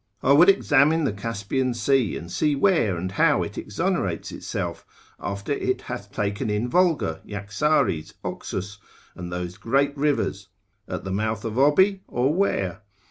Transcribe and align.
I 0.23 0.31
would 0.33 0.49
examine 0.49 1.03
the 1.03 1.13
Caspian 1.13 1.75
Sea, 1.75 2.17
and 2.17 2.31
see 2.31 2.55
where 2.55 2.97
and 2.97 3.11
how 3.11 3.43
it 3.43 3.55
exonerates 3.55 4.31
itself, 4.31 4.83
after 5.19 5.51
it 5.51 5.81
hath 5.83 6.11
taken 6.11 6.49
in 6.49 6.67
Volga, 6.67 7.21
Jaxares, 7.23 8.15
Oxus, 8.23 8.79
and 9.13 9.31
those 9.31 9.57
great 9.57 9.95
rivers; 9.95 10.47
at 10.87 11.03
the 11.03 11.11
mouth 11.11 11.45
of 11.45 11.59
Oby, 11.59 12.01
or 12.07 12.33
where? 12.33 12.81